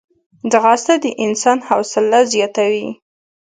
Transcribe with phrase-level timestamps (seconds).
[0.51, 2.87] ځغاسته د انسان حوصله زیاتوي